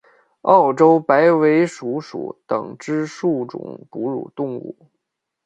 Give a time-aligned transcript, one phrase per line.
[0.41, 4.75] 澳洲白尾鼠属等之数种哺乳动物。